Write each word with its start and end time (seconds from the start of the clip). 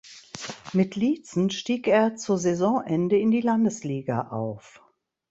Mit 0.73 0.95
Liezen 0.95 1.51
stieg 1.51 1.85
er 1.87 2.15
zu 2.15 2.35
Saisonende 2.35 3.19
in 3.19 3.29
die 3.29 3.41
Landesliga 3.41 4.29
auf. 4.29 4.81